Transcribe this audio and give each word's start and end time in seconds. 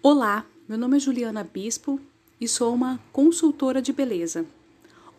Olá, 0.00 0.46
meu 0.68 0.78
nome 0.78 0.96
é 0.96 1.00
Juliana 1.00 1.42
Bispo 1.42 2.00
e 2.40 2.46
sou 2.46 2.72
uma 2.72 3.00
consultora 3.12 3.82
de 3.82 3.92
beleza. 3.92 4.46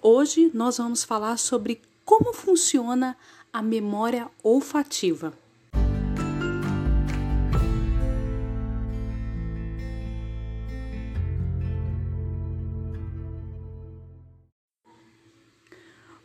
Hoje 0.01 0.49
nós 0.53 0.77
vamos 0.77 1.03
falar 1.03 1.35
sobre 1.35 1.81
como 2.05 2.31
funciona 2.31 3.17
a 3.51 3.61
memória 3.61 4.31
olfativa. 4.41 5.33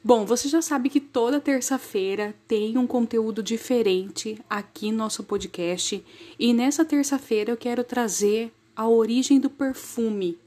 Bom, 0.06 0.26
você 0.26 0.50
já 0.50 0.60
sabe 0.60 0.90
que 0.90 1.00
toda 1.00 1.40
terça-feira 1.40 2.34
tem 2.46 2.76
um 2.76 2.86
conteúdo 2.86 3.42
diferente 3.42 4.38
aqui 4.50 4.92
no 4.92 4.98
nosso 4.98 5.24
podcast 5.24 6.04
e 6.38 6.52
nessa 6.52 6.84
terça-feira 6.84 7.50
eu 7.50 7.56
quero 7.56 7.82
trazer 7.82 8.52
a 8.76 8.86
origem 8.86 9.40
do 9.40 9.48
perfume 9.48 10.38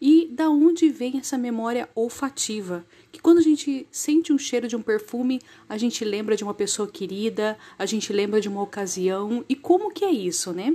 e 0.00 0.26
da 0.32 0.48
onde 0.48 0.88
vem 0.88 1.18
essa 1.18 1.36
memória 1.36 1.86
olfativa. 1.94 2.82
Que 3.12 3.20
quando 3.20 3.36
a 3.36 3.42
gente 3.42 3.86
sente 3.92 4.32
um 4.32 4.38
cheiro 4.38 4.66
de 4.66 4.74
um 4.74 4.80
perfume, 4.80 5.38
a 5.68 5.76
gente 5.76 6.02
lembra 6.02 6.34
de 6.34 6.42
uma 6.42 6.54
pessoa 6.54 6.88
querida, 6.88 7.58
a 7.78 7.84
gente 7.84 8.10
lembra 8.10 8.40
de 8.40 8.48
uma 8.48 8.62
ocasião 8.62 9.44
e 9.46 9.54
como 9.54 9.92
que 9.92 10.06
é 10.06 10.10
isso, 10.10 10.50
né? 10.50 10.74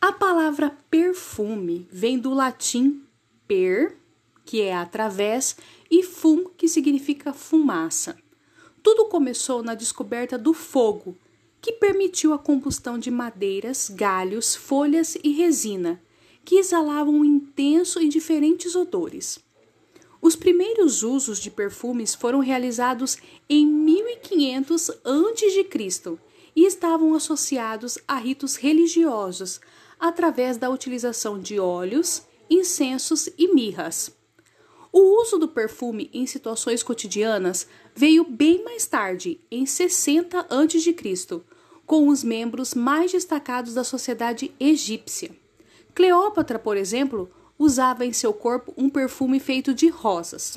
A 0.00 0.10
palavra 0.10 0.76
perfume 0.90 1.86
vem 1.92 2.18
do 2.18 2.34
latim 2.34 3.04
per, 3.46 3.96
que 4.46 4.62
é 4.62 4.74
através, 4.74 5.56
e 5.90 6.02
fum, 6.02 6.44
que 6.56 6.68
significa 6.68 7.32
fumaça. 7.32 8.16
Tudo 8.82 9.06
começou 9.06 9.62
na 9.62 9.74
descoberta 9.74 10.38
do 10.38 10.54
fogo, 10.54 11.16
que 11.60 11.72
permitiu 11.72 12.32
a 12.32 12.38
combustão 12.38 12.96
de 12.96 13.10
madeiras, 13.10 13.90
galhos, 13.90 14.54
folhas 14.54 15.18
e 15.22 15.32
resina, 15.32 16.00
que 16.44 16.54
exalavam 16.54 17.12
um 17.12 17.24
intenso 17.24 18.00
e 18.00 18.08
diferentes 18.08 18.76
odores. 18.76 19.40
Os 20.22 20.36
primeiros 20.36 21.02
usos 21.02 21.40
de 21.40 21.50
perfumes 21.50 22.14
foram 22.14 22.38
realizados 22.38 23.18
em 23.48 23.66
1500 23.66 24.90
a.C. 24.90 26.18
e 26.54 26.64
estavam 26.64 27.14
associados 27.14 27.98
a 28.06 28.16
ritos 28.16 28.56
religiosos 28.56 29.60
através 29.98 30.56
da 30.56 30.70
utilização 30.70 31.38
de 31.38 31.58
óleos, 31.58 32.22
incensos 32.48 33.28
e 33.36 33.52
mirras. 33.52 34.15
O 34.98 35.20
uso 35.20 35.36
do 35.36 35.46
perfume 35.46 36.08
em 36.10 36.24
situações 36.24 36.82
cotidianas 36.82 37.68
veio 37.94 38.24
bem 38.24 38.64
mais 38.64 38.86
tarde, 38.86 39.38
em 39.50 39.66
60 39.66 40.46
a.C., 40.48 41.40
com 41.84 42.08
os 42.08 42.24
membros 42.24 42.72
mais 42.72 43.12
destacados 43.12 43.74
da 43.74 43.84
sociedade 43.84 44.54
egípcia. 44.58 45.32
Cleópatra, 45.94 46.58
por 46.58 46.78
exemplo, 46.78 47.30
usava 47.58 48.06
em 48.06 48.12
seu 48.14 48.32
corpo 48.32 48.72
um 48.74 48.88
perfume 48.88 49.38
feito 49.38 49.74
de 49.74 49.90
rosas. 49.90 50.56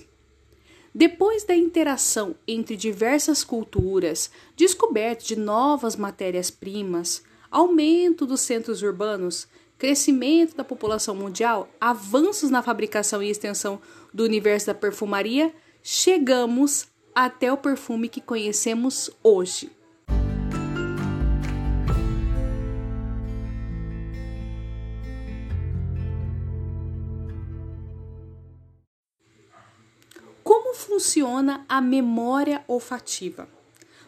Depois 0.95 1.43
da 1.43 1.53
interação 1.53 2.33
entre 2.47 2.77
diversas 2.77 3.43
culturas, 3.43 4.31
descoberta 4.55 5.25
de 5.25 5.35
novas 5.35 5.97
matérias-primas, 5.97 7.23
aumento 7.51 8.25
dos 8.25 8.39
centros 8.39 8.81
urbanos, 8.81 9.49
crescimento 9.79 10.57
da 10.57 10.63
população 10.63 11.15
mundial, 11.15 11.69
avanços 11.79 12.51
na 12.51 12.61
fabricação 12.61 13.23
e 13.23 13.29
extensão 13.29 13.81
do 14.13 14.25
universo 14.25 14.67
da 14.67 14.75
perfumaria, 14.75 15.55
chegamos 15.81 16.87
até 17.15 17.51
o 17.51 17.57
perfume 17.57 18.09
que 18.09 18.19
conhecemos 18.19 19.09
hoje. 19.23 19.71
Como 30.43 30.73
funciona 30.73 31.65
a 31.69 31.79
memória 31.79 32.65
olfativa? 32.67 33.47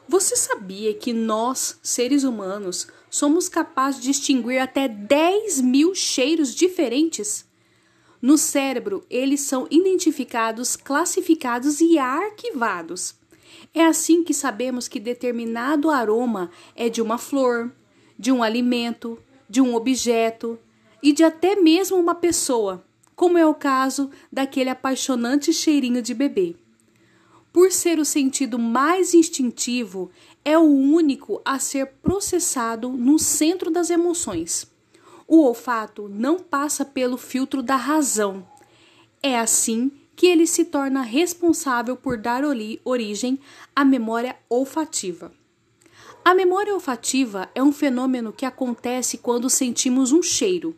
Você 0.06 0.36
sabia 0.36 0.94
que 0.94 1.14
nós, 1.14 1.80
seres 1.82 2.26
humanos, 2.26 2.90
somos 3.12 3.50
capazes 3.50 4.00
de 4.00 4.08
distinguir 4.08 4.60
até 4.60 4.88
10 4.88 5.60
mil 5.60 5.94
cheiros 5.94 6.56
diferentes? 6.56 7.46
No 8.22 8.38
cérebro, 8.38 9.06
eles 9.10 9.42
são 9.42 9.68
identificados, 9.70 10.78
classificados 10.78 11.82
e 11.82 12.00
arquivados. 12.00 13.16
É 13.74 13.84
assim 13.84 14.24
que 14.24 14.34
sabemos 14.34 14.88
que 14.88 15.00
determinado 15.00 15.90
aroma 15.90 16.50
é 16.74 16.88
de 16.88 17.02
uma 17.02 17.18
flor, 17.18 17.72
de 18.18 18.32
um 18.32 18.42
alimento, 18.42 19.20
de 19.50 19.60
um 19.60 19.76
objeto 19.76 20.58
e 21.04 21.12
de 21.12 21.24
até 21.24 21.56
mesmo 21.56 21.98
uma 21.98 22.16
pessoa, 22.16 22.86
como 23.14 23.38
é 23.38 23.46
o 23.46 23.54
caso 23.54 24.10
daquele 24.32 24.70
apaixonante 24.70 25.52
cheirinho 25.52 26.02
de 26.02 26.14
bebê 26.14 26.56
por 27.52 27.72
ser 27.72 28.00
o 28.00 28.06
sentido 28.06 28.58
mais 28.58 29.14
instintivo, 29.14 30.10
é 30.44 30.58
o 30.58 30.64
único 30.64 31.42
a 31.44 31.60
ser 31.60 31.88
processado 32.02 32.90
no 32.90 33.20
centro 33.20 33.70
das 33.70 33.90
emoções. 33.90 34.70
O 35.28 35.44
olfato 35.44 36.10
não 36.10 36.40
passa 36.40 36.84
pelo 36.84 37.18
filtro 37.18 37.62
da 37.62 37.76
razão. 37.76 38.46
É 39.22 39.38
assim 39.38 39.92
que 40.16 40.28
ele 40.28 40.46
se 40.46 40.66
torna 40.66 41.02
responsável 41.02 41.96
por 41.96 42.18
dar 42.18 42.44
origem 42.84 43.40
à 43.76 43.84
memória 43.84 44.36
olfativa. 44.50 45.32
A 46.24 46.36
memória 46.36 46.74
olfativa 46.74 47.50
é 47.56 47.64
um 47.64 47.72
fenômeno 47.72 48.32
que 48.32 48.46
acontece 48.46 49.18
quando 49.18 49.50
sentimos 49.50 50.12
um 50.12 50.22
cheiro. 50.22 50.76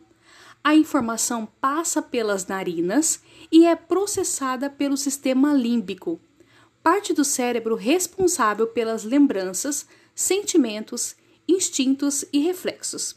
A 0.62 0.74
informação 0.74 1.46
passa 1.60 2.00
pelas 2.00 2.46
narinas 2.46 3.20
e 3.52 3.66
é 3.66 3.76
processada 3.76 4.70
pelo 4.70 4.96
sistema 4.96 5.52
límbico, 5.52 6.18
parte 6.84 7.14
do 7.14 7.24
cérebro 7.24 7.74
responsável 7.74 8.66
pelas 8.66 9.04
lembranças, 9.04 9.86
sentimentos, 10.14 11.16
instintos 11.48 12.26
e 12.30 12.40
reflexos. 12.40 13.16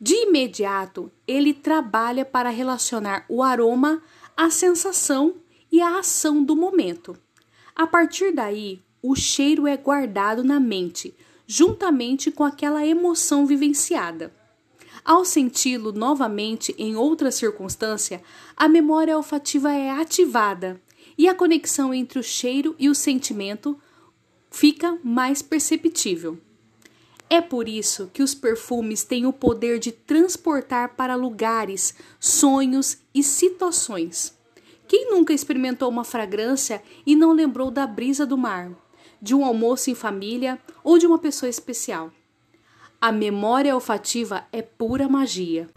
De 0.00 0.14
imediato, 0.14 1.08
ele 1.24 1.54
trabalha 1.54 2.24
para 2.24 2.50
relacionar 2.50 3.24
o 3.28 3.40
aroma 3.40 4.02
à 4.36 4.50
sensação 4.50 5.36
e 5.70 5.80
à 5.80 6.00
ação 6.00 6.42
do 6.42 6.56
momento. 6.56 7.16
A 7.72 7.86
partir 7.86 8.32
daí, 8.32 8.82
o 9.00 9.14
cheiro 9.14 9.68
é 9.68 9.76
guardado 9.76 10.42
na 10.42 10.58
mente, 10.58 11.14
juntamente 11.46 12.32
com 12.32 12.42
aquela 12.42 12.84
emoção 12.84 13.46
vivenciada. 13.46 14.34
Ao 15.04 15.24
senti-lo 15.24 15.92
novamente 15.92 16.74
em 16.76 16.96
outra 16.96 17.30
circunstância, 17.30 18.20
a 18.56 18.68
memória 18.68 19.16
olfativa 19.16 19.72
é 19.72 19.88
ativada 19.88 20.80
e 21.18 21.28
a 21.28 21.34
conexão 21.34 21.92
entre 21.92 22.20
o 22.20 22.22
cheiro 22.22 22.76
e 22.78 22.88
o 22.88 22.94
sentimento 22.94 23.76
fica 24.50 24.96
mais 25.02 25.42
perceptível. 25.42 26.38
É 27.28 27.40
por 27.42 27.68
isso 27.68 28.08
que 28.14 28.22
os 28.22 28.34
perfumes 28.34 29.04
têm 29.04 29.26
o 29.26 29.32
poder 29.32 29.78
de 29.78 29.92
transportar 29.92 30.94
para 30.94 31.16
lugares, 31.16 31.94
sonhos 32.18 32.98
e 33.12 33.22
situações. 33.22 34.34
Quem 34.86 35.10
nunca 35.10 35.34
experimentou 35.34 35.90
uma 35.90 36.04
fragrância 36.04 36.82
e 37.04 37.14
não 37.14 37.32
lembrou 37.32 37.70
da 37.70 37.86
brisa 37.86 38.24
do 38.24 38.38
mar, 38.38 38.70
de 39.20 39.34
um 39.34 39.44
almoço 39.44 39.90
em 39.90 39.94
família 39.94 40.58
ou 40.82 40.98
de 40.98 41.06
uma 41.06 41.18
pessoa 41.18 41.50
especial? 41.50 42.10
A 42.98 43.12
memória 43.12 43.74
olfativa 43.74 44.46
é 44.50 44.62
pura 44.62 45.06
magia. 45.06 45.68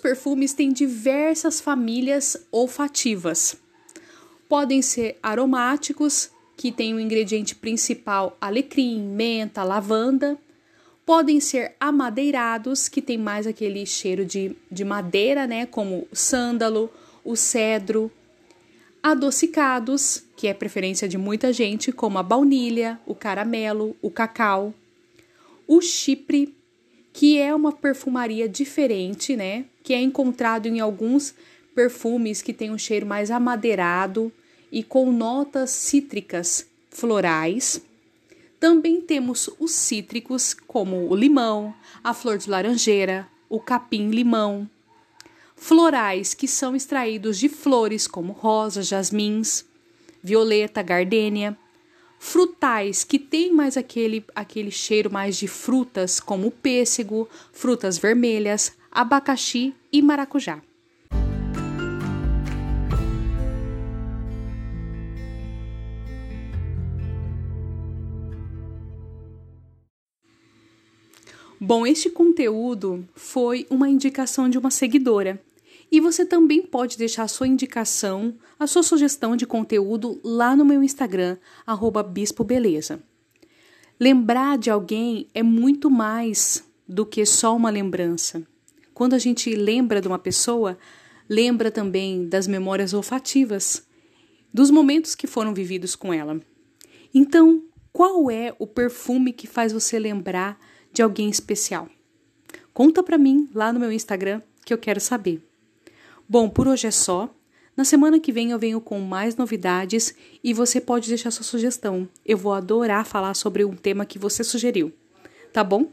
Perfumes 0.00 0.52
têm 0.52 0.72
diversas 0.72 1.60
famílias 1.60 2.36
olfativas. 2.50 3.56
Podem 4.48 4.82
ser 4.82 5.16
aromáticos, 5.22 6.30
que 6.60 6.70
têm 6.70 6.92
o 6.92 7.00
ingrediente 7.00 7.54
principal 7.54 8.36
alecrim, 8.38 9.00
menta, 9.00 9.62
lavanda. 9.62 10.36
Podem 11.06 11.40
ser 11.40 11.74
amadeirados, 11.80 12.86
que 12.86 13.00
tem 13.00 13.16
mais 13.16 13.46
aquele 13.46 13.86
cheiro 13.86 14.26
de, 14.26 14.54
de 14.70 14.84
madeira, 14.84 15.46
né? 15.46 15.64
Como 15.64 16.06
o 16.12 16.14
sândalo, 16.14 16.90
o 17.24 17.34
cedro. 17.34 18.10
Adocicados, 19.02 20.22
que 20.36 20.48
é 20.48 20.52
preferência 20.52 21.08
de 21.08 21.16
muita 21.16 21.50
gente, 21.50 21.92
como 21.92 22.18
a 22.18 22.22
baunilha, 22.22 23.00
o 23.06 23.14
caramelo, 23.14 23.96
o 24.02 24.10
cacau. 24.10 24.74
O 25.66 25.80
chipre, 25.80 26.54
que 27.20 27.38
é 27.38 27.54
uma 27.54 27.70
perfumaria 27.70 28.48
diferente, 28.48 29.36
né? 29.36 29.66
Que 29.82 29.92
é 29.92 30.00
encontrado 30.00 30.64
em 30.64 30.80
alguns 30.80 31.34
perfumes 31.74 32.40
que 32.40 32.50
têm 32.50 32.70
um 32.70 32.78
cheiro 32.78 33.04
mais 33.04 33.30
amadeirado 33.30 34.32
e 34.72 34.82
com 34.82 35.12
notas 35.12 35.68
cítricas 35.68 36.66
florais. 36.88 37.82
Também 38.58 39.02
temos 39.02 39.50
os 39.58 39.70
cítricos, 39.72 40.54
como 40.66 41.10
o 41.10 41.14
limão, 41.14 41.74
a 42.02 42.14
flor 42.14 42.38
de 42.38 42.48
laranjeira, 42.48 43.28
o 43.50 43.60
capim-limão. 43.60 44.66
florais 45.54 46.32
que 46.32 46.48
são 46.48 46.74
extraídos 46.74 47.38
de 47.38 47.50
flores 47.50 48.06
como 48.06 48.32
rosas, 48.32 48.86
jasmins, 48.88 49.66
violeta, 50.22 50.82
gardênia, 50.82 51.54
frutais 52.22 53.02
que 53.02 53.18
têm 53.18 53.50
mais 53.50 53.78
aquele, 53.78 54.22
aquele 54.34 54.70
cheiro 54.70 55.10
mais 55.10 55.38
de 55.38 55.48
frutas 55.48 56.20
como 56.20 56.50
pêssego, 56.50 57.26
frutas 57.50 57.96
vermelhas, 57.96 58.72
abacaxi 58.92 59.74
e 59.90 60.02
maracujá. 60.02 60.60
Bom, 71.58 71.86
este 71.86 72.10
conteúdo 72.10 73.06
foi 73.14 73.66
uma 73.70 73.88
indicação 73.88 74.48
de 74.48 74.58
uma 74.58 74.70
seguidora. 74.70 75.40
E 75.90 76.00
você 76.00 76.24
também 76.24 76.62
pode 76.62 76.96
deixar 76.96 77.24
a 77.24 77.28
sua 77.28 77.48
indicação, 77.48 78.36
a 78.58 78.66
sua 78.66 78.82
sugestão 78.82 79.34
de 79.34 79.44
conteúdo 79.44 80.20
lá 80.22 80.54
no 80.54 80.64
meu 80.64 80.82
Instagram, 80.82 81.36
bispobeleza. 82.12 83.02
Lembrar 83.98 84.56
de 84.56 84.70
alguém 84.70 85.28
é 85.34 85.42
muito 85.42 85.90
mais 85.90 86.64
do 86.88 87.04
que 87.04 87.26
só 87.26 87.56
uma 87.56 87.70
lembrança. 87.70 88.42
Quando 88.94 89.14
a 89.14 89.18
gente 89.18 89.54
lembra 89.54 90.00
de 90.00 90.08
uma 90.08 90.18
pessoa, 90.18 90.78
lembra 91.28 91.70
também 91.70 92.28
das 92.28 92.46
memórias 92.46 92.94
olfativas, 92.94 93.86
dos 94.54 94.70
momentos 94.70 95.14
que 95.14 95.26
foram 95.26 95.52
vividos 95.52 95.96
com 95.96 96.14
ela. 96.14 96.40
Então, 97.12 97.64
qual 97.92 98.30
é 98.30 98.54
o 98.58 98.66
perfume 98.66 99.32
que 99.32 99.46
faz 99.46 99.72
você 99.72 99.98
lembrar 99.98 100.58
de 100.92 101.02
alguém 101.02 101.28
especial? 101.28 101.88
Conta 102.72 103.02
para 103.02 103.18
mim 103.18 103.48
lá 103.52 103.72
no 103.72 103.80
meu 103.80 103.92
Instagram 103.92 104.40
que 104.64 104.72
eu 104.72 104.78
quero 104.78 105.00
saber. 105.00 105.49
Bom, 106.30 106.48
por 106.48 106.68
hoje 106.68 106.86
é 106.86 106.92
só. 106.92 107.28
Na 107.76 107.84
semana 107.84 108.20
que 108.20 108.30
vem 108.30 108.52
eu 108.52 108.58
venho 108.58 108.80
com 108.80 109.00
mais 109.00 109.34
novidades 109.34 110.14
e 110.44 110.54
você 110.54 110.80
pode 110.80 111.08
deixar 111.08 111.32
sua 111.32 111.42
sugestão. 111.42 112.08
Eu 112.24 112.38
vou 112.38 112.52
adorar 112.52 113.04
falar 113.04 113.34
sobre 113.34 113.64
um 113.64 113.74
tema 113.74 114.06
que 114.06 114.16
você 114.16 114.44
sugeriu. 114.44 114.92
Tá 115.52 115.64
bom? 115.64 115.90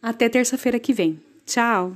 Até 0.00 0.30
terça-feira 0.30 0.80
que 0.80 0.94
vem. 0.94 1.20
Tchau! 1.44 1.94